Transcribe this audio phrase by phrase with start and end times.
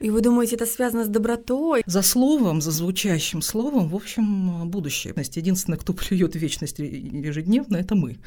[0.00, 1.82] И вы думаете, это связано с добротой?
[1.84, 5.14] За словом, за звучащим словом, в общем, будущее.
[5.14, 8.18] Единственное, кто плюет вечность ежедневно, это мы.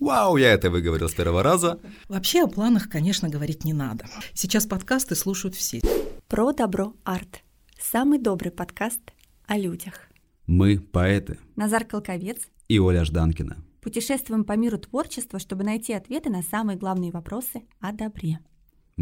[0.00, 1.78] Вау, я это выговорил с первого раза.
[2.08, 4.06] Вообще о планах, конечно, говорить не надо.
[4.32, 5.82] Сейчас подкасты слушают все.
[6.26, 7.42] Про добро арт.
[7.78, 9.00] Самый добрый подкаст
[9.46, 10.08] о людях.
[10.46, 11.38] Мы поэты.
[11.54, 13.58] Назар Колковец и Оля Жданкина.
[13.82, 18.38] Путешествуем по миру творчества, чтобы найти ответы на самые главные вопросы о добре.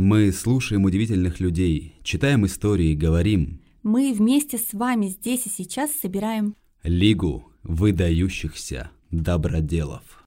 [0.00, 3.60] Мы слушаем удивительных людей, читаем истории, говорим.
[3.82, 10.24] Мы вместе с вами здесь и сейчас собираем Лигу выдающихся доброделов.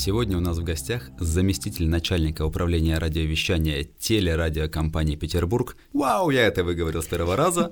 [0.00, 5.76] Сегодня у нас в гостях заместитель начальника управления радиовещания телерадиокомпании «Петербург».
[5.92, 7.70] Вау, я это выговорил с первого раза.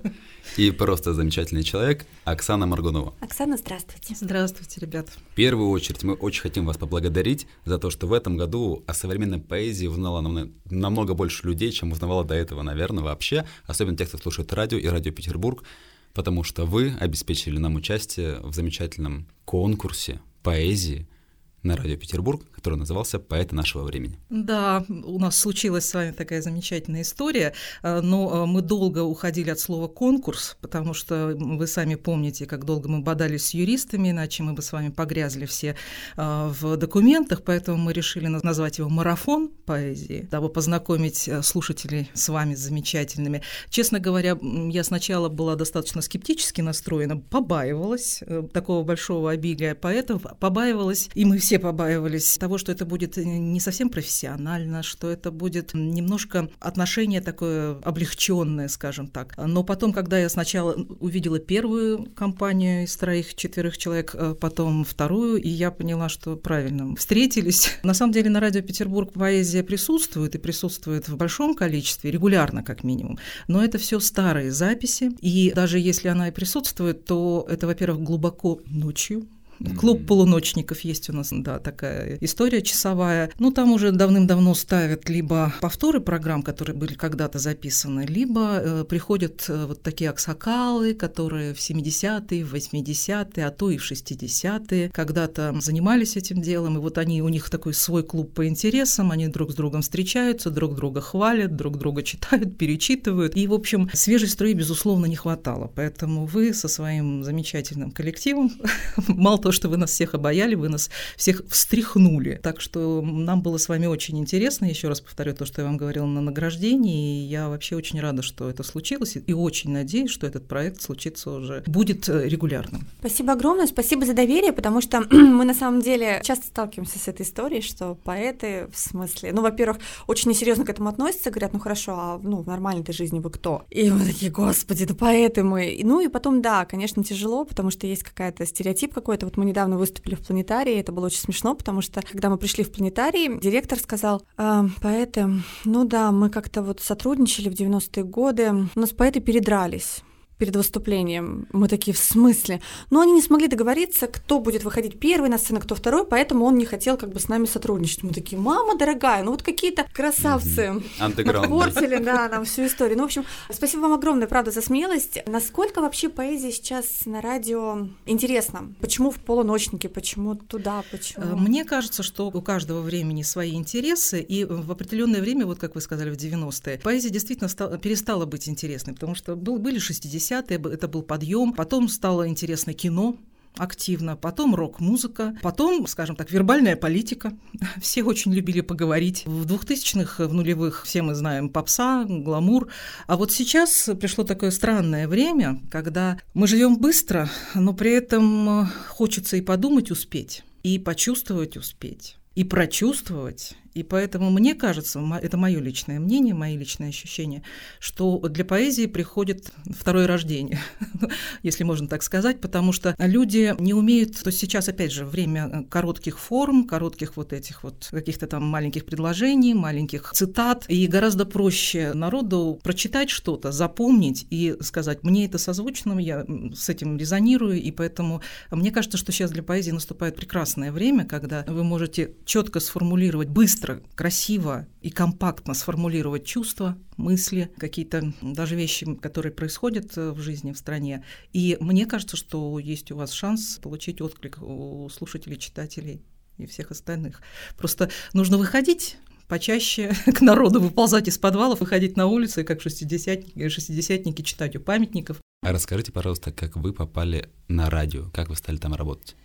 [0.59, 3.15] И просто замечательный человек Оксана Маргунова.
[3.23, 4.15] Оксана, здравствуйте.
[4.15, 5.09] Здравствуйте, ребят.
[5.09, 8.92] В первую очередь мы очень хотим вас поблагодарить за то, что в этом году о
[8.92, 13.47] современной поэзии узнало намного больше людей, чем узнавало до этого, наверное, вообще.
[13.65, 15.65] Особенно тех, кто слушает радио и радио Петербург,
[16.13, 21.09] потому что вы обеспечили нам участие в замечательном конкурсе поэзии–
[21.62, 24.19] на радио Петербург, который назывался «Поэты нашего времени».
[24.31, 29.51] Да, у нас случилась с вами такая замечательная история, э, но э, мы долго уходили
[29.51, 34.42] от слова «конкурс», потому что вы сами помните, как долго мы бодались с юристами, иначе
[34.42, 35.77] мы бы с вами погрязли все
[36.17, 42.55] э, в документах, поэтому мы решили назвать его «Марафон поэзии», дабы познакомить слушателей с вами
[42.55, 43.42] с замечательными.
[43.69, 44.39] Честно говоря,
[44.70, 51.48] я сначала была достаточно скептически настроена, побаивалась такого большого обилия поэтов, побаивалась, и мы все
[51.57, 58.69] побаивались того, что это будет не совсем профессионально, что это будет немножко отношение такое облегченное,
[58.69, 59.35] скажем так.
[59.37, 65.48] Но потом, когда я сначала увидела первую компанию из троих-четверых человек, э, потом вторую, и
[65.48, 67.70] я поняла, что правильно встретились.
[67.83, 72.85] На самом деле на радио Петербург поэзия присутствует и присутствует в большом количестве, регулярно как
[72.85, 73.19] минимум.
[73.47, 78.61] Но это все старые записи, и даже если она и присутствует, то это, во-первых, глубоко
[78.67, 79.29] ночью,
[79.77, 83.30] Клуб полуночников есть у нас, да, такая история часовая.
[83.39, 89.45] Ну, там уже давным-давно ставят либо повторы программ, которые были когда-то записаны, либо э, приходят
[89.48, 95.57] э, вот такие аксакалы, которые в 70-е, в 80-е, а то и в 60-е когда-то
[95.61, 99.52] занимались этим делом, и вот они, у них такой свой клуб по интересам, они друг
[99.52, 103.36] с другом встречаются, друг друга хвалят, друг друга читают, перечитывают.
[103.36, 105.70] И, в общем, свежей струи, безусловно, не хватало.
[105.75, 108.52] Поэтому вы со своим замечательным коллективом,
[109.08, 112.39] мало то, что вы нас всех обаяли, вы нас всех встряхнули.
[112.42, 114.67] Так что нам было с вами очень интересно.
[114.67, 117.23] Еще раз повторю то, что я вам говорила на награждении.
[117.23, 119.17] И я вообще очень рада, что это случилось.
[119.17, 122.87] И очень надеюсь, что этот проект случится уже, будет э, регулярным.
[122.98, 123.67] Спасибо огромное.
[123.67, 127.95] Спасибо за доверие, потому что мы на самом деле часто сталкиваемся с этой историей, что
[127.95, 132.43] поэты в смысле, ну, во-первых, очень несерьезно к этому относятся, говорят, ну хорошо, а ну,
[132.43, 133.64] в нормальной жизни вы кто?
[133.70, 135.81] И мы такие, господи, да поэты мы.
[135.82, 139.25] Ну и потом, да, конечно, тяжело, потому что есть какая-то стереотип какой-то.
[139.25, 142.65] Вот мы недавно выступили в планетарии, это было очень смешно, потому что когда мы пришли
[142.65, 145.29] в планетарий, директор сказал, э, поэты,
[145.65, 150.03] ну да, мы как-то вот сотрудничали в 90-е годы, у нас поэты передрались
[150.38, 151.47] перед выступлением.
[151.53, 152.61] Мы такие, в смысле?
[152.91, 156.56] Но они не смогли договориться, кто будет выходить первый на сцену, кто второй, поэтому он
[156.56, 158.03] не хотел как бы с нами сотрудничать.
[158.03, 162.97] Мы такие, мама дорогая, ну вот какие-то красавцы портили, да, нам всю историю.
[162.97, 165.19] Ну, в общем, спасибо вам огромное, правда, за смелость.
[165.26, 168.73] Насколько вообще поэзия сейчас на радио интересна?
[168.81, 169.88] Почему в полуночнике?
[169.88, 170.85] Почему туда?
[170.91, 171.25] Почему?
[171.25, 175.75] Э, мне кажется, что у каждого времени свои интересы, и в определенное время, вот как
[175.75, 180.27] вы сказали, в 90-е, поэзия действительно стала, перестала быть интересной, потому что был, были 60
[180.28, 181.52] 80-е, это был подъем.
[181.52, 183.16] Потом стало интересно кино,
[183.56, 187.32] активно, потом рок-музыка, потом, скажем так, вербальная политика.
[187.81, 189.25] Все очень любили поговорить.
[189.26, 192.69] В 2000-х, в нулевых, все мы знаем попса, гламур.
[193.06, 199.36] А вот сейчас пришло такое странное время, когда мы живем быстро, но при этом хочется
[199.36, 205.99] и подумать успеть, и почувствовать успеть, и прочувствовать, и поэтому мне кажется, это мое личное
[205.99, 207.43] мнение, мои личные ощущения,
[207.79, 210.61] что для поэзии приходит второе рождение,
[211.43, 215.65] если можно так сказать, потому что люди не умеют, то сейчас, опять же, время э,
[215.65, 221.93] коротких форм, коротких вот этих вот каких-то там маленьких предложений, маленьких цитат, и гораздо проще
[221.94, 226.25] народу прочитать что-то, запомнить и сказать, мне это созвучно, я
[226.55, 231.44] с этим резонирую, и поэтому мне кажется, что сейчас для поэзии наступает прекрасное время, когда
[231.47, 238.94] вы можете четко сформулировать, быстро быстро, красиво и компактно сформулировать чувства, мысли, какие-то даже вещи,
[238.97, 241.05] которые происходят э, в жизни в стране.
[241.32, 246.03] И мне кажется, что есть у вас шанс получить отклик у слушателей, читателей
[246.38, 247.20] и всех остальных.
[247.56, 248.97] Просто нужно выходить
[249.29, 254.61] почаще к народу выползать из подвалов, выходить на улицу и как шестидесятники, шестидесятники читать у
[254.61, 255.19] памятников.
[255.43, 259.17] А расскажите, пожалуйста, как вы попали на радио, как вы стали там работать?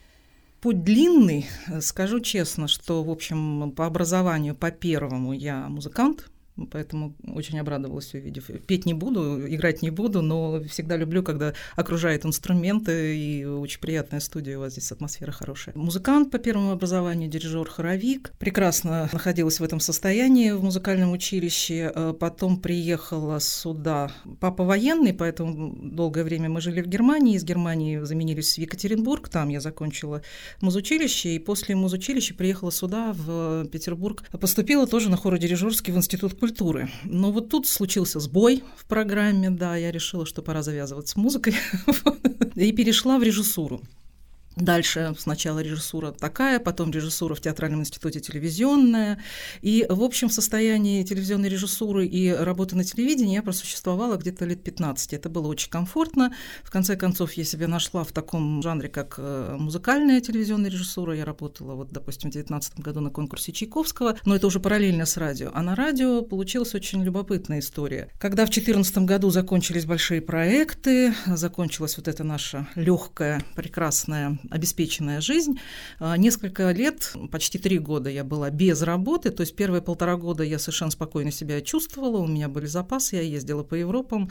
[0.64, 1.46] Путь длинный.
[1.82, 6.32] Скажу честно, что, в общем, по образованию, по первому я музыкант,
[6.72, 8.50] Поэтому очень обрадовалась, увидев.
[8.68, 14.20] Петь не буду, играть не буду, но всегда люблю, когда окружают инструменты, и очень приятная
[14.20, 15.76] студия у вас здесь, атмосфера хорошая.
[15.76, 18.34] Музыкант по первому образованию, дирижер, хоровик.
[18.38, 21.92] Прекрасно находилась в этом состоянии в музыкальном училище.
[21.94, 24.12] Э, потом приехала сюда.
[24.40, 27.36] Папа военный, поэтому долгое время мы жили в Германии.
[27.36, 29.28] Из Германии заменились в Екатеринбург.
[29.28, 30.22] Там я закончила
[30.62, 34.24] музучилище, и после музучилища приехала сюда, в Петербург.
[34.40, 36.90] Поступила тоже на хородирижерский в институт культуры.
[37.06, 41.56] Но вот тут случился сбой в программе, да, я решила, что пора завязывать с музыкой
[42.56, 43.82] и перешла в режиссуру.
[44.56, 49.20] Дальше сначала режиссура такая, потом режиссура в Театральном институте телевизионная.
[49.62, 54.64] И, в общем, в состоянии телевизионной режиссуры и работы на телевидении я просуществовала где-то лет
[54.64, 55.14] 15.
[55.14, 56.34] Это было очень комфортно.
[56.64, 61.16] В конце концов, я себя нашла в таком жанре, как э, музыкальная телевизионная режиссура.
[61.16, 65.18] Я работала, вот, допустим, в 2019 году на конкурсе Чайковского, но это уже параллельно с
[65.18, 65.50] радио.
[65.54, 68.10] А на радио получилась очень любопытная история.
[68.20, 75.60] Когда в 2014 году закончились большие проекты, закончилась вот эта наша легкая, прекрасная обеспеченная жизнь.
[76.00, 80.44] А, несколько лет, почти три года я была без работы, то есть первые полтора года
[80.44, 84.30] я совершенно спокойно себя чувствовала, у меня были запасы, я ездила по Европам.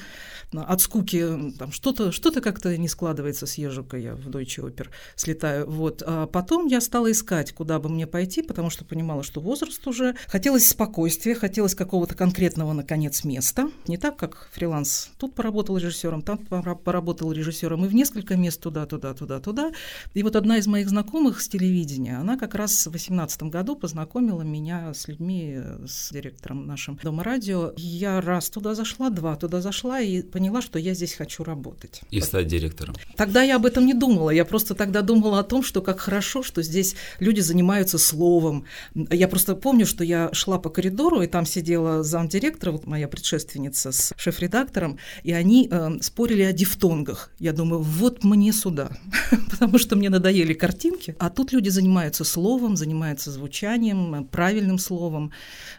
[0.53, 5.69] От скуки там что-то что как-то не складывается, съезжу-ка я в Deutsche Oper, слетаю.
[5.69, 6.03] Вот.
[6.07, 10.15] А потом я стала искать, куда бы мне пойти, потому что понимала, что возраст уже.
[10.27, 13.71] Хотелось спокойствия, хотелось какого-то конкретного, наконец, места.
[13.87, 15.11] Не так, как фриланс.
[15.19, 19.73] Тут поработал режиссером, там поработал режиссером, и в несколько мест туда, туда, туда, туда.
[20.15, 24.43] И вот одна из моих знакомых с телевидения, она как раз в 2018 году познакомила
[24.43, 27.73] меня с людьми, с директором нашим Дома радио.
[27.77, 32.03] Я раз туда зашла, два туда зашла и поняла, что я здесь хочу работать.
[32.11, 32.95] И стать директором.
[33.17, 34.31] Тогда я об этом не думала.
[34.31, 38.65] Я просто тогда думала о том, что как хорошо, что здесь люди занимаются словом.
[38.95, 43.93] Я просто помню, что я шла по коридору, и там сидела замдиректора, вот моя предшественница
[43.93, 47.31] с шеф-редактором, и они э, спорили о дифтонгах.
[47.39, 48.91] Я думаю, вот мне сюда,
[49.51, 55.33] потому что что мне надоели картинки, а тут люди занимаются словом, занимаются звучанием, правильным словом,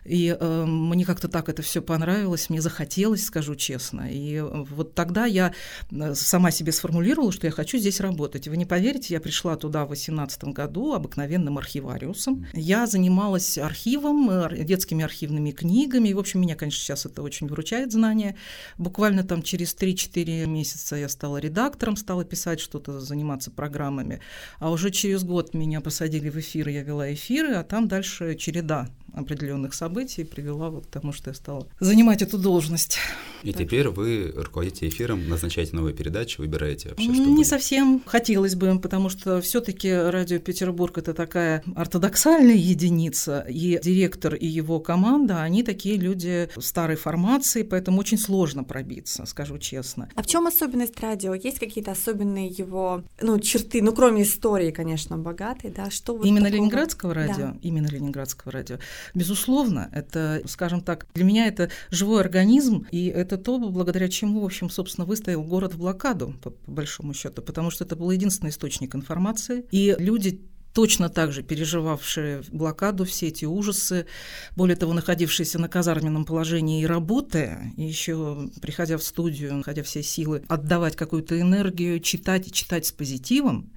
[0.06, 5.26] и э, мне как-то так это все понравилось, мне захотелось, скажу честно, и вот тогда
[5.26, 5.52] я
[5.90, 8.48] э, сама себе сформулировала, что я хочу здесь работать.
[8.48, 12.46] Вы не поверите, я пришла туда в 2018 году обыкновенным архивариусом.
[12.54, 17.48] Я занималась архивом, э, детскими архивными книгами, и, в общем, меня, конечно, сейчас это очень
[17.48, 18.36] выручает знание.
[18.78, 24.20] Буквально там через 3-4 месяца я стала редактором, стала писать что-то, заниматься программой программами.
[24.60, 28.88] А уже через год меня посадили в эфир, я вела эфиры, а там дальше череда
[29.14, 32.98] определенных событий привела вот к тому, что я стала занимать эту должность.
[33.44, 33.64] И так.
[33.64, 37.48] теперь вы руководите эфиром, назначаете новые передачи, выбираете вообще, что Не будет?
[37.48, 44.36] совсем хотелось бы, потому что все таки Радио Петербург– это такая ортодоксальная единица, и директор
[44.36, 50.10] и его команда, они такие люди старой формации, поэтому очень сложно пробиться, скажу честно.
[50.16, 51.34] А в чем особенность радио?
[51.34, 55.90] Есть какие-то особенные его ну, черты, ну, кроме истории, конечно, богатой, да?
[55.90, 56.58] Что вот Именно такого?
[56.58, 57.36] Ленинградского радио?
[57.36, 57.58] Да.
[57.62, 58.78] Именно Ленинградского радио.
[59.14, 64.46] Безусловно, это, скажем так, для меня это живой организм, и это то, благодаря чему, в
[64.46, 68.50] общем, собственно, выстоял город в блокаду, по, по большому счету, потому что это был единственный
[68.50, 70.42] источник информации, и люди
[70.74, 74.08] точно так же переживавшие блокаду, все эти ужасы,
[74.56, 80.04] более того, находившиеся на казарменном положении и работая, и еще приходя в студию, находя все
[80.04, 83.72] силы, отдавать какую-то энергию, читать и читать с позитивом,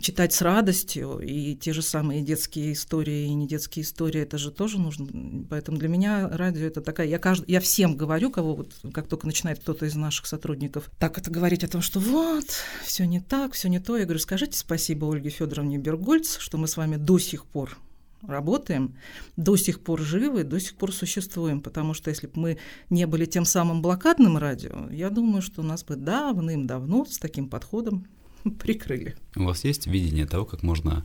[0.00, 4.50] читать с радостью, и те же самые детские истории и не детские истории, это же
[4.50, 5.44] тоже нужно.
[5.50, 7.44] Поэтому для меня радио это такая, я, кажд...
[7.46, 11.64] я всем говорю, кого вот, как только начинает кто-то из наших сотрудников, так это говорить
[11.64, 12.46] о том, что вот,
[12.84, 13.96] все не так, все не то.
[13.96, 17.76] Я говорю, скажите спасибо Ольге Федоровне Бергольц, что мы с вами до сих пор
[18.22, 18.94] работаем,
[19.36, 22.58] до сих пор живы, до сих пор существуем, потому что если бы мы
[22.88, 28.06] не были тем самым блокадным радио, я думаю, что нас бы давным-давно с таким подходом
[28.58, 29.16] прикрыли.
[29.36, 31.04] У вас есть видение того, как можно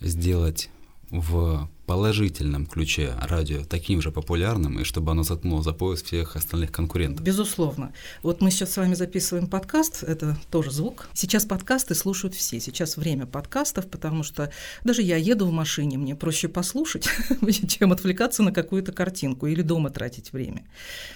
[0.00, 0.70] сделать
[1.10, 6.70] в положительном ключе радио таким же популярным, и чтобы оно заткнуло за пояс всех остальных
[6.70, 7.24] конкурентов?
[7.24, 7.94] Безусловно.
[8.22, 11.08] Вот мы сейчас с вами записываем подкаст, это тоже звук.
[11.14, 12.60] Сейчас подкасты слушают все.
[12.60, 14.52] Сейчас время подкастов, потому что
[14.84, 17.08] даже я еду в машине, мне проще послушать,
[17.68, 20.66] чем отвлекаться на какую-то картинку или дома тратить время.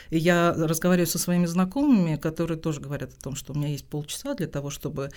[0.09, 3.85] И я разговариваю со своими знакомыми, которые тоже говорят о том, что у меня есть
[3.85, 5.11] полчаса для того, чтобы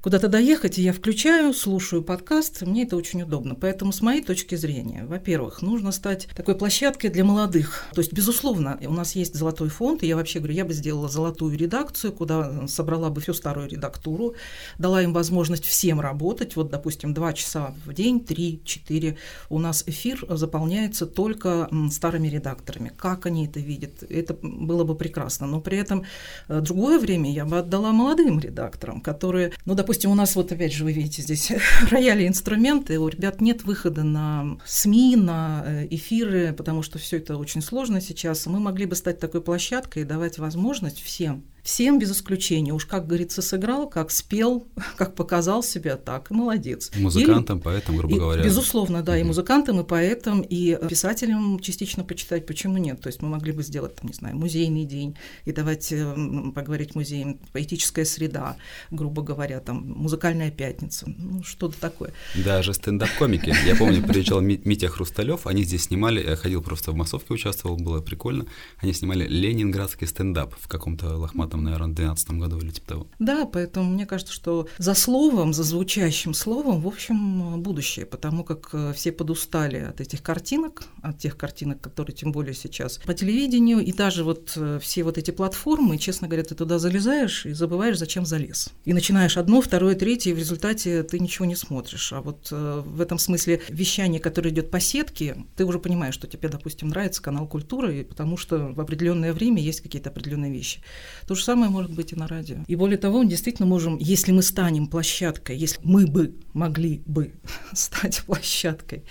[0.00, 3.54] куда-то доехать, и я включаю, слушаю подкаст, мне это очень удобно.
[3.54, 5.04] Поэтому с моей точки зрения образования.
[5.04, 7.84] Во-первых, нужно стать такой площадкой для молодых.
[7.94, 11.08] То есть, безусловно, у нас есть золотой фонд, и я вообще говорю, я бы сделала
[11.08, 14.34] золотую редакцию, куда собрала бы всю старую редактуру,
[14.78, 16.56] дала им возможность всем работать.
[16.56, 19.16] Вот, допустим, два часа в день, три, четыре.
[19.50, 22.92] У нас эфир заполняется только старыми редакторами.
[22.96, 24.02] Как они это видят?
[24.08, 25.46] Это было бы прекрасно.
[25.46, 26.04] Но при этом
[26.48, 30.72] э, другое время я бы отдала молодым редакторам, которые, ну, допустим, у нас вот опять
[30.72, 31.52] же, вы видите здесь
[31.90, 37.38] рояли инструменты, у ребят нет выхода на СМИ, на э, эфиры, потому что все это
[37.38, 38.44] очень сложно сейчас.
[38.44, 42.74] Мы могли бы стать такой площадкой и давать возможность всем Всем без исключения.
[42.74, 46.92] Уж как говорится, сыграл, как спел, как показал себя, так и молодец.
[46.94, 48.44] Музыкантам, Или, поэтам, грубо и, говоря.
[48.44, 49.20] Безусловно, да, mm-hmm.
[49.22, 53.00] и музыкантам, и поэтам, и писателям частично почитать, почему нет.
[53.00, 55.16] То есть мы могли бы сделать, там, не знаю, музейный день
[55.46, 56.14] и давать э,
[56.54, 58.58] поговорить музеям, поэтическая среда,
[58.90, 62.12] грубо говоря, там, музыкальная пятница, ну, что-то такое.
[62.34, 63.54] Даже стендап-комики.
[63.66, 68.02] Я помню, приезжал Митя Хрусталев, они здесь снимали, я ходил просто в массовке, участвовал, было
[68.02, 68.44] прикольно.
[68.76, 73.06] Они снимали ленинградский стендап в каком-то лохматом там, наверное, в 2012 году или типа того.
[73.20, 78.70] Да, поэтому мне кажется, что за словом, за звучащим словом, в общем, будущее, потому как
[78.72, 83.78] э, все подустали от этих картинок, от тех картинок, которые тем более сейчас по телевидению,
[83.78, 87.98] и даже вот э, все вот эти платформы, честно говоря, ты туда залезаешь и забываешь,
[87.98, 88.70] зачем залез.
[88.84, 92.12] И начинаешь одно, второе, третье, и в результате ты ничего не смотришь.
[92.12, 96.26] А вот э, в этом смысле вещание, которое идет по сетке, ты уже понимаешь, что
[96.26, 100.80] тебе, допустим, нравится канал культуры, потому что в определенное время есть какие-то определенные вещи.
[101.28, 102.56] То же же самое может быть и на радио.
[102.66, 107.32] И более того, мы действительно можем, если мы станем площадкой, если мы бы могли бы
[107.72, 109.02] стать площадкой,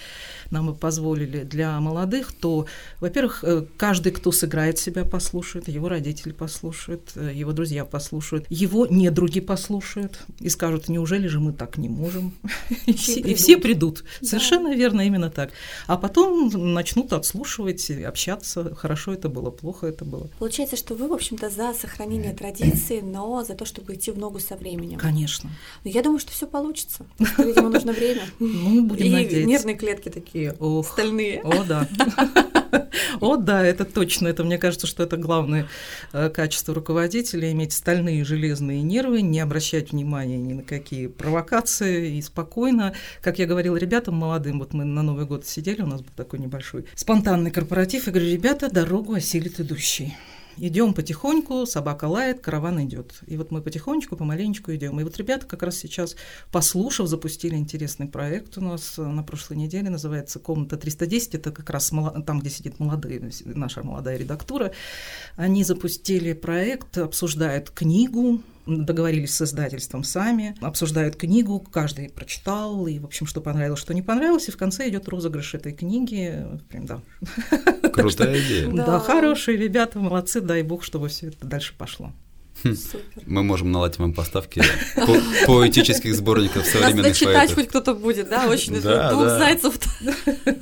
[0.50, 2.66] нам бы позволили для молодых, то,
[3.00, 8.88] во-первых, э, каждый, кто сыграет себя, послушает, его родители послушают, э, его друзья послушают, его
[8.88, 12.34] недруги послушают и скажут, неужели же мы так не можем?
[12.86, 14.04] И все, и все придут.
[14.22, 14.28] Да.
[14.28, 15.52] Совершенно верно, именно так.
[15.88, 20.30] А потом начнут отслушивать, общаться, хорошо это было, плохо это было.
[20.40, 24.40] Получается, что вы, в общем-то, за сохранение традиции, но за то, чтобы идти в ногу
[24.40, 24.98] со временем.
[24.98, 25.50] Конечно.
[25.84, 27.06] Но я думаю, что все получится.
[27.38, 28.22] Видимо, нужно время.
[28.40, 29.40] Ну, будем надеяться.
[29.40, 31.42] И нервные клетки такие такие Ох, стальные.
[31.44, 31.88] О, да.
[33.20, 34.28] О, да, это точно.
[34.28, 35.68] Это мне кажется, что это главное
[36.12, 42.22] э, качество руководителя иметь стальные железные нервы, не обращать внимания ни на какие провокации и
[42.22, 46.12] спокойно, как я говорила ребятам молодым, вот мы на Новый год сидели, у нас был
[46.16, 50.16] такой небольшой спонтанный корпоратив, и говорю, ребята, дорогу осилит идущий.
[50.58, 53.22] Идем потихоньку, собака лает, караван идет.
[53.26, 55.00] И вот мы потихонечку, помаленечку идем.
[55.00, 56.16] И вот ребята как раз сейчас,
[56.52, 61.38] послушав, запустили интересный проект у нас на прошлой неделе, называется «Комната 310».
[61.38, 64.74] Это как раз там, где сидит молодые, наша молодая редактура.
[65.36, 73.06] Они запустили проект, обсуждают книгу, договорились с издательством сами, обсуждают книгу, каждый прочитал, и, в
[73.06, 76.46] общем, что понравилось, что не понравилось, и в конце идет розыгрыш этой книги.
[76.70, 77.02] Прям, да.
[77.90, 78.70] Крутая идея.
[78.72, 82.12] Да, хорошие ребята, молодцы, дай бог, чтобы все это дальше пошло.
[82.64, 82.76] Хм.
[83.26, 84.62] Мы можем наладить вам поставки
[84.96, 85.18] по
[85.48, 88.48] поэтических сборников современных Нас читать хоть кто-то будет, да?
[88.48, 89.40] Очень да, двух да.
[89.40, 89.80] зайцев.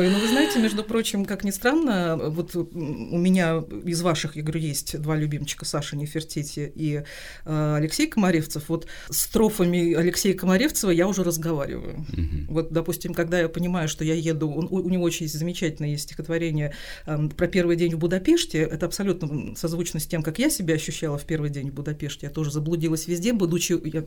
[0.00, 4.42] Ой, ну вы знаете, между прочим, как ни странно, вот у меня из ваших, я
[4.42, 7.02] говорю, есть два любимчика, Саша Нефертити и
[7.44, 8.70] э, Алексей Комаревцев.
[8.70, 12.06] Вот с трофами Алексея Комаревцева я уже разговариваю.
[12.14, 12.54] Угу.
[12.54, 16.04] Вот, допустим, когда я понимаю, что я еду, он, у, у него очень замечательное есть
[16.04, 16.72] стихотворение
[17.04, 21.18] э, про первый день в Будапеште, это абсолютно созвучно с тем, как я себя ощущала
[21.18, 22.28] в первый день в Будапеште.
[22.28, 23.78] Я тоже заблудилась везде, будучи...
[23.84, 24.06] Я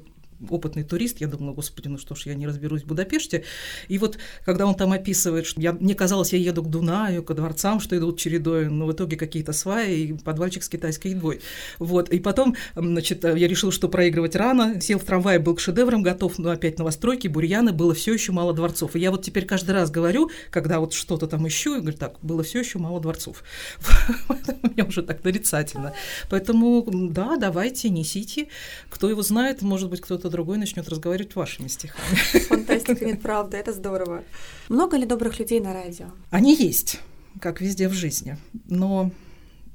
[0.50, 3.44] опытный турист, я думала, господи, ну что ж, я не разберусь в Будапеште.
[3.88, 7.34] И вот, когда он там описывает, что я, мне казалось, я еду к Дунаю, к
[7.34, 11.42] дворцам, что идут чередой, но в итоге какие-то сваи и подвальчик с китайской едой.
[11.80, 16.02] Вот, и потом, значит, я решила, что проигрывать рано, сел в трамвай, был к шедеврам
[16.02, 18.96] готов, но опять новостройки, бурьяны, было все еще мало дворцов.
[18.96, 22.18] И я вот теперь каждый раз говорю, когда вот что-то там ищу, и говорю, так,
[22.22, 23.44] было все еще мало дворцов.
[24.64, 25.94] Меня уже так нарицательно.
[26.30, 28.48] Поэтому, да, давайте, несите.
[28.90, 32.16] Кто его знает, может быть, кто-то другой начнет разговаривать вашими стихами.
[32.50, 34.24] Фантастика, нет, правда, это здорово.
[34.68, 36.08] Много ли добрых людей на радио?
[36.32, 37.00] Они есть,
[37.40, 38.38] как везде в жизни.
[38.68, 39.12] Но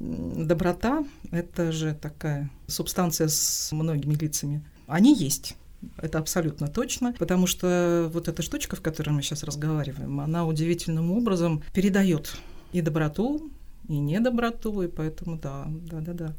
[0.00, 4.62] доброта— это же такая субстанция с многими лицами.
[4.86, 5.56] Они есть.
[5.96, 11.12] Это абсолютно точно, потому что вот эта штучка, в которой мы сейчас разговариваем, она удивительным
[11.12, 12.36] образом передает
[12.72, 13.50] и доброту,
[13.88, 16.34] и недоброту, и поэтому да, да, да, да.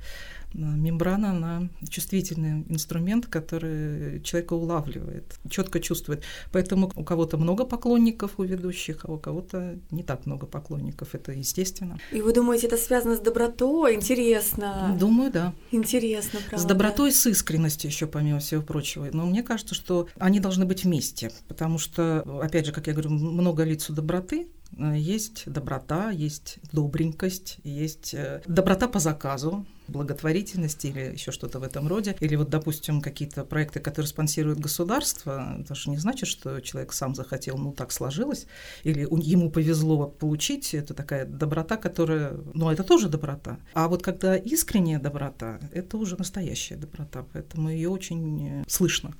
[0.53, 6.23] Мембрана, она чувствительный инструмент, который человека улавливает, четко чувствует.
[6.51, 11.15] Поэтому у кого-то много поклонников у ведущих, а у кого-то не так много поклонников.
[11.15, 11.99] Это естественно.
[12.11, 13.95] И вы думаете, это связано с добротой?
[13.95, 14.95] Интересно.
[14.99, 15.53] Думаю, да.
[15.71, 16.65] Интересно, правда.
[16.65, 19.07] С добротой с искренностью еще, помимо всего прочего.
[19.11, 23.11] Но мне кажется, что они должны быть вместе, потому что, опять же, как я говорю,
[23.11, 30.85] много лиц у доброты, Э, есть доброта, есть добренькость, есть э, доброта по заказу, благотворительность
[30.85, 32.15] или еще что-то в этом роде.
[32.19, 37.15] Или вот, допустим, какие-то проекты, которые спонсирует государство, это же не значит, что человек сам
[37.15, 38.45] захотел, ну так сложилось,
[38.83, 43.57] или ему повезло получить, это такая доброта, которая, ну это тоже доброта.
[43.73, 49.13] А вот когда искренняя доброта, это уже настоящая доброта, поэтому ее очень э, слышно.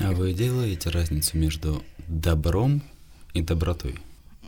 [0.00, 2.82] А вы делаете разницу между добром
[3.34, 3.96] и добротой?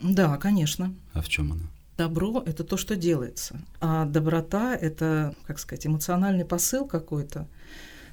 [0.01, 0.93] Да, конечно.
[1.13, 1.63] А в чем она?
[1.97, 7.45] Добро– это то, что делается, а доброта– это, как сказать, эмоциональный посыл какой-то.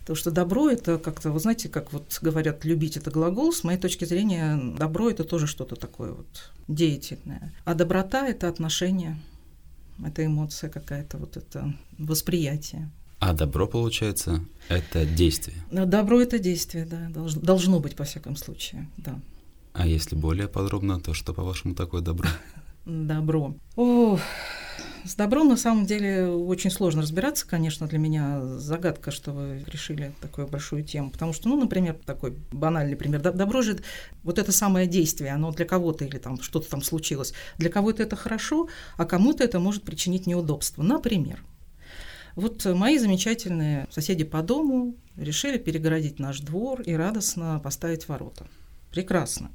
[0.05, 3.79] То, что добро– это как-то, вы знаете, как вот говорят, любить– это глагол, с моей
[3.79, 7.53] точки зрения, добро– это тоже что-то такое вот деятельное.
[7.65, 9.19] А доброта– это отношение,
[10.05, 12.91] это эмоция какая-то, вот это восприятие.
[13.21, 15.57] А добро, получается, это действие?
[15.71, 19.21] Добро– это действие, да, должно быть, по всяком случае, да.
[19.79, 22.29] А если более подробно, то что, по-вашему, такое добро?
[22.87, 23.55] Добро.
[23.77, 24.19] О,
[25.05, 30.13] с добром на самом деле очень сложно разбираться, конечно, для меня загадка, что вы решили
[30.23, 33.21] такую большую тему, потому что, ну, например, такой банальный пример.
[33.21, 33.79] Добро же
[34.23, 38.17] вот это самое действие, оно для кого-то или там что-то там случилось, для кого-то это
[38.17, 40.83] хорошо, а кому-то это может причинить неудобство.
[40.83, 41.45] Например,
[42.35, 48.47] вот мои замечательные соседи по дому решили перегородить наш двор и радостно поставить ворота
[48.91, 49.51] прекрасно.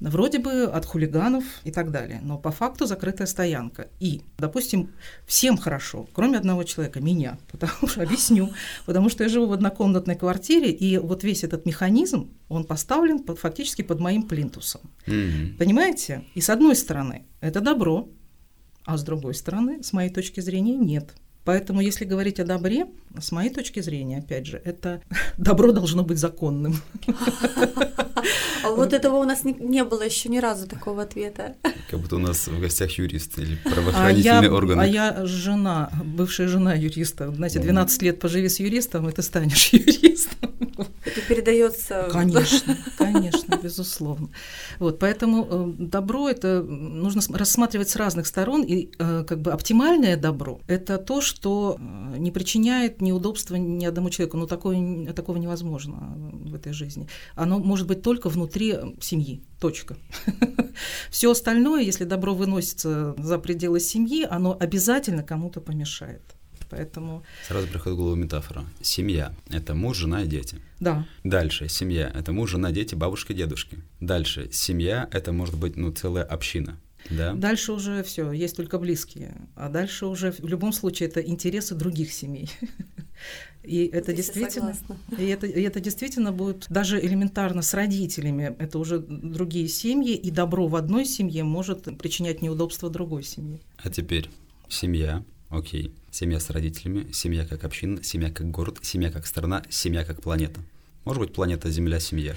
[0.00, 3.88] Вроде бы от хулиганов и так далее, но по факту закрытая стоянка.
[4.00, 4.90] И, допустим,
[5.26, 8.50] всем хорошо, кроме одного человека, меня, потому что объясню,
[8.86, 13.38] потому что я живу в однокомнатной квартире, и вот весь этот механизм, он поставлен под,
[13.38, 14.80] фактически под моим плинтусом.
[15.06, 15.58] Mm-hmm.
[15.58, 16.24] Понимаете?
[16.34, 18.08] И с одной стороны, это добро,
[18.84, 21.14] а с другой стороны, с моей точки зрения, нет.
[21.44, 22.86] Поэтому, если говорить о добре,
[23.18, 25.02] с моей точки зрения, опять же, это
[25.36, 26.76] добро должно быть законным.
[28.64, 31.56] А вот этого у нас не, было еще ни разу такого ответа.
[31.90, 34.82] Как будто у нас в гостях юрист или правоохранительные а органы.
[34.82, 37.32] А я жена, бывшая жена юриста.
[37.32, 40.50] Знаете, 12 лет поживи с юристом, и ты станешь юристом.
[41.04, 42.08] Это передается.
[42.12, 44.30] Конечно, конечно, безусловно.
[44.78, 50.16] Вот, поэтому э, добро это нужно рассматривать с разных сторон, и э, как бы оптимальное
[50.16, 54.36] добро это то, что э, не причиняет неудобства ни одному человеку.
[54.36, 57.08] Но такое, такого невозможно в этой жизни.
[57.34, 59.42] Оно может быть только внутри семьи.
[59.60, 59.96] Точка.
[61.10, 66.22] Все остальное, если добро выносится за пределы семьи, оно обязательно кому-то помешает.
[66.70, 67.22] Поэтому...
[67.46, 68.64] Сразу приходит в голову метафора.
[68.80, 70.58] Семья– это муж, жена и дети.
[70.78, 71.06] Да.
[71.24, 73.78] Дальше семья– это муж, жена, дети, бабушка, дедушки.
[74.00, 76.78] Дальше семья– это может быть ну, целая община.
[77.08, 77.32] Да.
[77.32, 79.34] Дальше уже все, есть только близкие.
[79.56, 82.50] А дальше уже в любом случае это интересы других семей.
[83.62, 84.74] И это действительно,
[85.18, 88.56] и это, и это действительно будет даже элементарно с родителями.
[88.58, 93.60] Это уже другие семьи, и добро в одной семье может причинять неудобства другой семье.
[93.76, 94.30] А теперь
[94.68, 100.04] семья, окей, семья с родителями, семья как община, семья как город, семья как страна, семья
[100.04, 100.60] как планета.
[101.04, 102.34] Может быть, планета Земля– семья.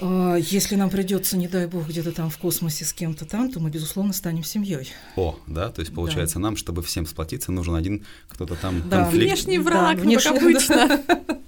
[0.00, 3.60] А, если нам придется, не дай бог, где-то там в космосе с кем-то там, то
[3.60, 4.92] мы, безусловно, станем семьей.
[5.16, 6.42] О, да, то есть получается, да.
[6.42, 9.04] нам, чтобы всем сплотиться, нужен один кто-то там да.
[9.04, 9.32] конфликт.
[9.32, 11.04] Внешний враг, да, внешний, как обычно.
[11.08, 11.38] Да,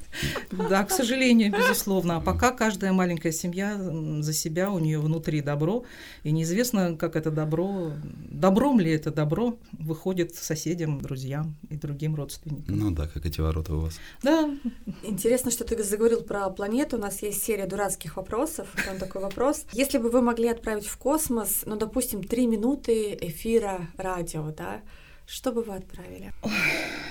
[0.51, 2.17] к сожалению, безусловно.
[2.17, 5.85] А пока каждая маленькая семья за себя, у нее внутри добро,
[6.23, 7.93] и неизвестно, как это добро,
[8.31, 12.79] добром ли это добро выходит соседям, друзьям и другим родственникам.
[12.79, 13.99] Ну да, как эти ворота у вас.
[14.23, 14.49] Да.
[15.03, 16.97] Интересно, что ты заговорил про планету.
[16.97, 18.69] У нас есть серия дурацких вопросов.
[18.87, 19.65] Там такой вопрос.
[19.73, 24.81] Если бы вы могли отправить в космос, ну, допустим, три минуты эфира радио, да,
[25.29, 26.33] что бы вы отправили?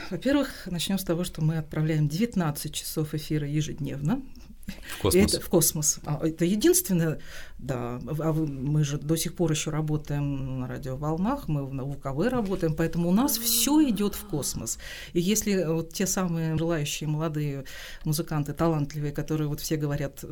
[0.10, 4.24] Во-первых, начнем с того, что мы отправляем 19 часов эфира ежедневно.
[4.98, 5.34] В космос.
[5.34, 6.00] Это, в космос.
[6.06, 7.20] А, это единственное,
[7.58, 8.00] да.
[8.20, 13.10] А мы же до сих пор еще работаем на радиоволнах, мы на УКВ работаем, поэтому
[13.10, 14.80] у нас все идет в космос.
[15.14, 17.66] И если вот те самые желающие молодые
[18.06, 20.24] музыканты, талантливые, которые вот все говорят,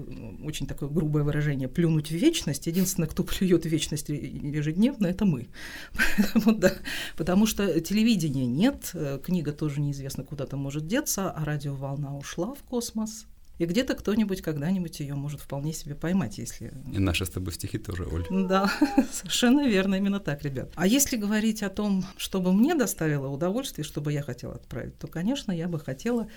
[0.44, 5.48] очень такое грубое выражение, плюнуть в вечность, единственное, кто плюет в вечность ежедневно, это мы.
[6.18, 6.74] Поэтому, да,
[7.16, 8.94] потому что телевидения нет,
[9.24, 13.26] книга тоже неизвестно куда-то может деться, а радиоволна ушла в космос,
[13.58, 16.74] И где-то кто-нибудь когда-нибудь ее может вполне себе поймать, если...
[16.92, 18.26] И наши с тобой стихи тоже, Оль.
[18.30, 18.72] Да,
[19.12, 20.72] совершенно верно, именно так, ребят.
[20.76, 25.52] А если говорить о том, чтобы мне доставило удовольствие, чтобы я хотела отправить, то, конечно,
[25.52, 26.28] я бы хотела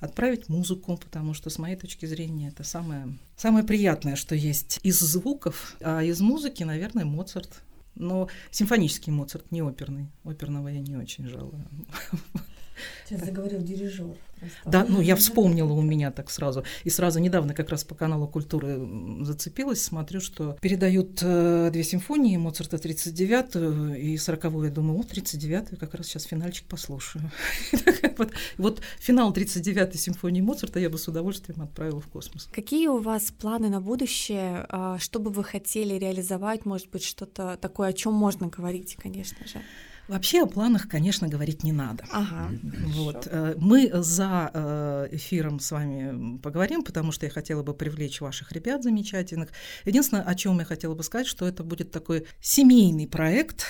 [0.00, 4.98] отправить музыку, потому что, с моей точки зрения, это самое, самое приятное, что есть из
[4.98, 7.62] звуков, а из музыки, наверное, Моцарт.
[7.94, 10.10] Но симфонический Моцарт, не оперный.
[10.24, 11.66] Оперного я не очень жалую.
[13.04, 14.16] Сейчас заговорил дирижер.
[14.64, 16.64] Да, ну я вспомнила у меня так сразу.
[16.84, 18.78] И сразу недавно как раз по каналу культуры
[19.22, 24.64] зацепилась, смотрю, что передают э, две симфонии, Моцарта 39-ю и 40-ю.
[24.64, 27.30] Я думаю, о, 39-ю, как раз сейчас финальчик послушаю.
[28.18, 32.48] вот, вот финал 39-й симфонии Моцарта я бы с удовольствием отправила в космос.
[32.52, 34.66] Какие у вас планы на будущее?
[34.68, 36.66] А, что бы вы хотели реализовать?
[36.66, 39.62] Может быть, что-то такое, о чем можно говорить, конечно же?
[40.08, 42.04] Вообще о планах, конечно, говорить не надо.
[42.12, 42.50] Ага.
[42.94, 43.26] Вот.
[43.30, 48.52] Э, мы за э, эфиром с вами поговорим, потому что я хотела бы привлечь ваших
[48.52, 49.50] ребят замечательных.
[49.84, 53.66] Единственное, о чем я хотела бы сказать, что это будет такой семейный проект,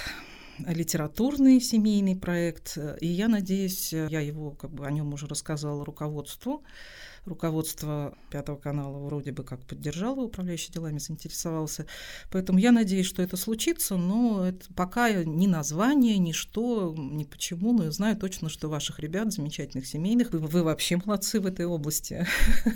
[0.59, 6.65] литературный семейный проект, и я надеюсь, я его как бы о нем уже рассказала руководству
[7.27, 11.87] руководство Пятого канала вроде бы как поддержало, управляющий делами заинтересовался.
[12.31, 17.73] Поэтому я надеюсь, что это случится, но это пока ни название, ни что, ни почему,
[17.73, 21.67] но я знаю точно, что ваших ребят, замечательных семейных, вы, вы вообще молодцы в этой
[21.67, 22.27] области.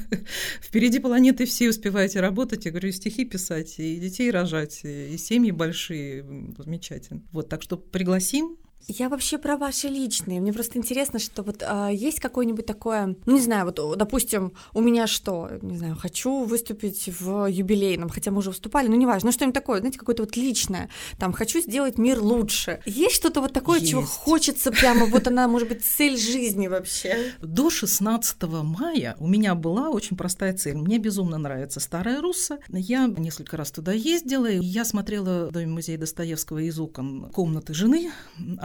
[0.60, 5.50] Впереди планеты все успеваете работать, я говорю, и стихи писать, и детей рожать, и семьи
[5.50, 6.24] большие,
[6.58, 7.22] замечательно.
[7.32, 8.56] Вот, так что пригласим,
[8.88, 10.40] я вообще про ваши личные.
[10.40, 14.81] Мне просто интересно, что вот а, есть какое-нибудь такое, ну не знаю, вот, допустим, у
[14.81, 19.33] меня что, не знаю, хочу выступить в юбилейном, хотя мы уже выступали, но неважно, ну
[19.33, 20.88] что-нибудь такое, знаете, какое-то вот личное.
[21.19, 22.81] Там хочу сделать мир лучше.
[22.85, 23.90] Есть что-то вот такое, есть.
[23.90, 27.33] чего хочется прямо, вот она, может быть, цель жизни вообще?
[27.40, 30.77] До 16 мая у меня была очень простая цель.
[30.77, 32.59] Мне безумно нравится Старая Русса.
[32.69, 37.75] Я несколько раз туда ездила, и я смотрела в Доме музея Достоевского из окон комнаты
[37.75, 38.11] жены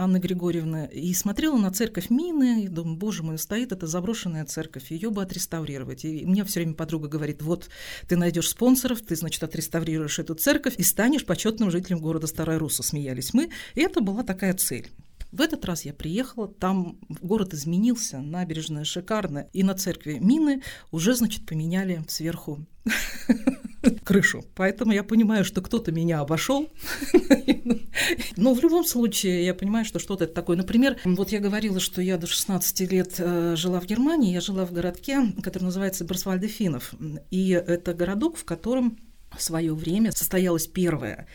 [0.06, 4.92] Анны Григорьевны, и смотрела на церковь Мины, и думаю, боже мой, стоит эта заброшенная церковь,
[4.92, 6.04] ее бы отреставрировать.
[6.04, 7.68] И мне все время подруга говорит, вот
[8.06, 12.84] ты найдешь спонсоров, ты, значит, отреставрируешь эту церковь и станешь почетным жителем города Старая Русса,
[12.84, 13.50] смеялись мы.
[13.74, 14.88] И это была такая цель.
[15.32, 21.16] В этот раз я приехала, там город изменился, набережная шикарная, и на церкви Мины уже,
[21.16, 22.64] значит, поменяли сверху
[24.04, 24.44] крышу.
[24.54, 26.68] Поэтому я понимаю, что кто-то меня обошел.
[28.36, 30.56] Но в любом случае я понимаю, что что-то это такое.
[30.56, 34.32] Например, вот я говорила, что я до 16 лет э, жила в Германии.
[34.32, 36.94] Я жила в городке, который называется Барсвальдефинов.
[37.30, 38.98] И это городок, в котором
[39.36, 41.26] в свое время состоялась первая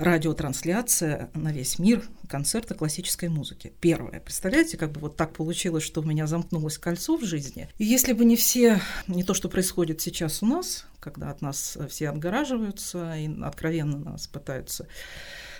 [0.00, 3.74] радиотрансляция на весь мир концерта классической музыки.
[3.80, 4.20] Первое.
[4.20, 7.68] Представляете, как бы вот так получилось, что у меня замкнулось кольцо в жизни.
[7.76, 11.76] И если бы не все, не то, что происходит сейчас у нас, когда от нас
[11.90, 14.88] все отгораживаются и откровенно нас пытаются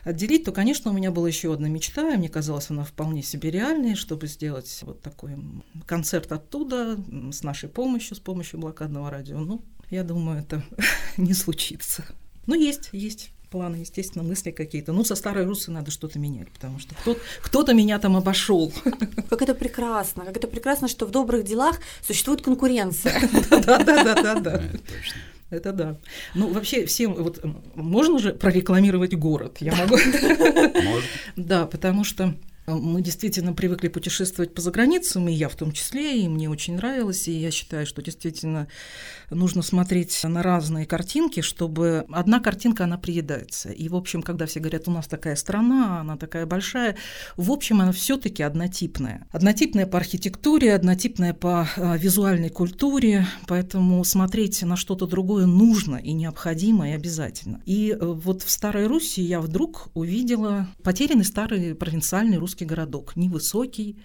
[0.04, 3.50] отделить, то, конечно, у меня была еще одна мечта, и мне казалось, она вполне себе
[3.50, 5.36] реальной, чтобы сделать вот такой
[5.84, 6.98] концерт оттуда
[7.30, 9.38] с нашей помощью, с помощью блокадного радио.
[9.38, 10.64] Ну, я думаю, это
[11.18, 12.06] не случится.
[12.46, 14.92] Но есть, есть планы, естественно, мысли какие-то.
[14.92, 18.72] Ну, со старой русы надо что-то менять, потому что кто- кто-то меня там обошел.
[19.30, 23.20] Как это прекрасно, как это прекрасно, что в добрых делах существует конкуренция.
[23.50, 24.62] Да-да-да-да-да.
[25.50, 25.96] Это да.
[26.34, 27.40] Ну, вообще, всем, вот,
[27.74, 29.56] можно же прорекламировать город?
[29.60, 29.96] Я могу?
[30.84, 31.08] Можно.
[31.34, 32.34] Да, потому что
[32.66, 37.28] мы действительно привыкли путешествовать по заграницам, и я в том числе, и мне очень нравилось,
[37.28, 38.68] и я считаю, что действительно
[39.30, 43.70] нужно смотреть на разные картинки, чтобы одна картинка, она приедается.
[43.70, 46.96] И, в общем, когда все говорят, у нас такая страна, она такая большая,
[47.36, 49.26] в общем, она все таки однотипная.
[49.30, 56.12] Однотипная по архитектуре, однотипная по а, визуальной культуре, поэтому смотреть на что-то другое нужно и
[56.12, 57.60] необходимо, и обязательно.
[57.66, 63.96] И э, вот в Старой Руси я вдруг увидела потерянный старый провинциальный русский городок, невысокий,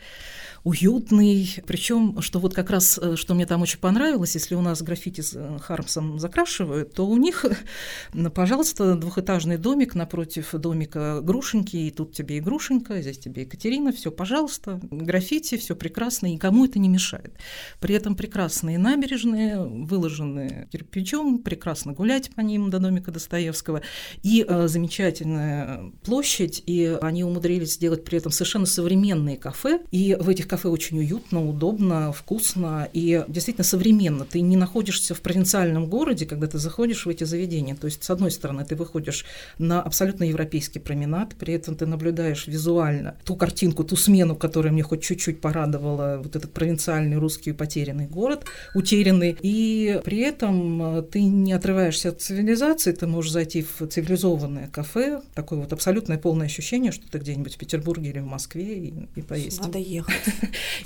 [0.65, 1.61] уютный.
[1.67, 5.21] Причем, что вот как раз, э, что мне там очень понравилось, если у нас граффити
[5.21, 7.45] с э, Хармсом закрашивают, то у них,
[8.33, 14.09] пожалуйста, двухэтажный домик напротив домика Грушеньки, и тут тебе и Грушенька, здесь тебе Екатерина, все,
[14.09, 17.37] пожалуйста, граффити, все прекрасно, никому это не мешает.
[17.79, 23.83] При этом прекрасные набережные, выложенные кирпичом, прекрасно гулять по ним до домика Достоевского,
[24.23, 30.27] и э, замечательная площадь, и они умудрились сделать при этом совершенно современные кафе, и в
[30.27, 34.23] этих кафе очень уютно, удобно, вкусно и действительно современно.
[34.23, 37.75] Ты не находишься в провинциальном городе, когда ты заходишь в эти заведения.
[37.75, 39.25] То есть, с одной стороны, ты выходишь
[39.57, 44.81] на абсолютно европейский променад, при этом ты наблюдаешь визуально ту картинку, ту смену, которая мне
[44.81, 51.21] хоть чуть-чуть порадовала, вот этот провинциальный русский потерянный город, утерянный, и при этом э, ты
[51.23, 56.93] не отрываешься от цивилизации, ты можешь зайти в цивилизованное кафе, такое вот абсолютное полное ощущение,
[56.93, 59.61] что ты где-нибудь в Петербурге или в Москве и, и поесть.
[59.61, 60.15] Надо ехать.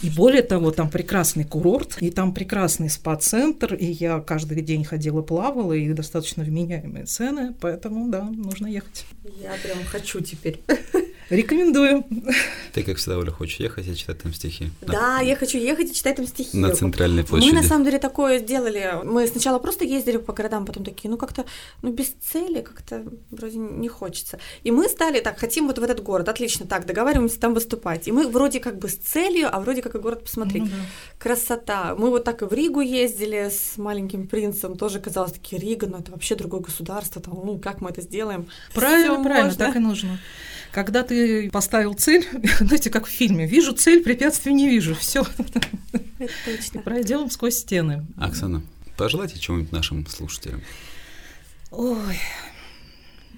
[0.02, 5.22] И более того, там прекрасный курорт, и там прекрасный спа-центр, и я каждый день ходила,
[5.22, 9.06] плавала, и достаточно вменяемые цены, поэтому, да, нужно ехать.
[9.42, 10.62] Я прям хочу теперь.
[11.30, 12.06] Рекомендую.
[12.74, 14.70] Ты, как всегда, Оля, хочешь ехать и читать там стихи?
[14.82, 16.58] Да, я хочу ехать и читать там стихи.
[16.58, 17.52] На центральной площади.
[17.52, 18.94] Мы, на самом деле, такое сделали.
[19.04, 21.46] Мы сначала просто ездили по городам, потом такие, ну, как-то,
[21.82, 24.40] ну, без цели, как-то вроде не хочется.
[24.64, 28.08] И мы стали так, хотим вот в этот город, отлично, так, договариваемся там выступать.
[28.08, 30.64] И мы вроде как бы с целью, а вроде как и город посмотреть.
[30.64, 30.76] Ну, да.
[31.20, 31.96] Красота.
[31.96, 35.98] Мы вот так и в Ригу ездили с маленьким принцем, тоже казалось, такие, Рига, ну,
[35.98, 38.48] это вообще другое государство, там, ну, как мы это сделаем?
[38.74, 39.66] Правильно, Всё правильно, можно.
[39.66, 40.20] так и нужно.
[40.72, 42.28] Когда ты поставил цель,
[42.60, 45.26] знаете, как в фильме, вижу цель, препятствий не вижу, все.
[46.46, 46.82] Точно.
[46.82, 48.06] Пройдем сквозь стены.
[48.18, 48.62] Оксана,
[48.98, 50.62] пожелайте чего-нибудь нашим слушателям.
[51.72, 52.18] Ой,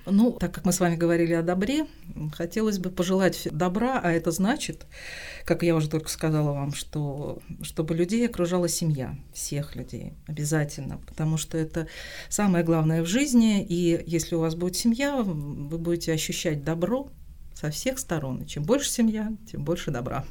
[0.06, 1.86] ну, так как мы с вами говорили о добре,
[2.34, 4.86] хотелось бы пожелать добра, а это значит,
[5.46, 11.38] как я уже только сказала вам, что чтобы людей окружала семья, всех людей обязательно, потому
[11.38, 11.88] что это
[12.30, 17.10] самое главное в жизни, и если у вас будет семья, вы будете ощущать добро,
[17.62, 18.42] со всех сторон.
[18.42, 20.26] И чем больше семья, тем больше добра.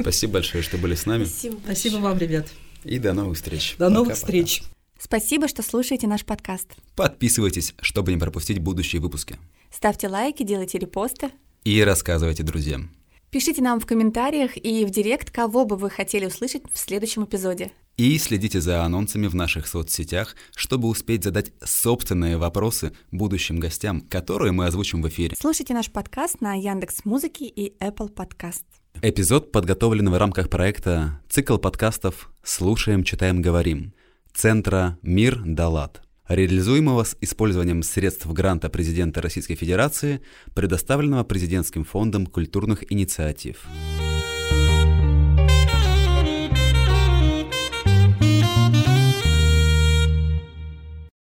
[0.00, 1.24] Спасибо большое, что были с нами.
[1.24, 2.48] Спасибо, Спасибо вам, ребят.
[2.82, 3.76] И до новых встреч.
[3.78, 4.64] До новых встреч.
[4.98, 6.68] Спасибо, что слушаете наш подкаст.
[6.96, 9.38] Подписывайтесь, чтобы не пропустить будущие выпуски.
[9.70, 11.30] Ставьте лайки, делайте репосты.
[11.62, 12.90] И рассказывайте друзьям.
[13.30, 17.72] Пишите нам в комментариях и в директ, кого бы вы хотели услышать в следующем эпизоде.
[17.96, 24.50] И следите за анонсами в наших соцсетях, чтобы успеть задать собственные вопросы будущим гостям, которые
[24.50, 25.36] мы озвучим в эфире.
[25.38, 28.64] Слушайте наш подкаст на Яндекс Музыке и Apple Podcast.
[29.00, 33.92] Эпизод подготовлен в рамках проекта «Цикл подкастов «Слушаем, читаем, говорим»
[34.32, 40.20] Центра «Мир Далат» реализуемого с использованием средств гранта президента Российской Федерации,
[40.54, 43.66] предоставленного президентским фондом культурных инициатив.